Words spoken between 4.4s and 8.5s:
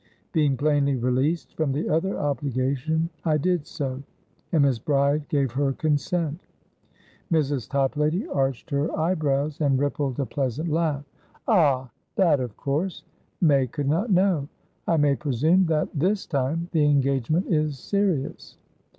Miss Bride gave her consent." Mrs. Toplady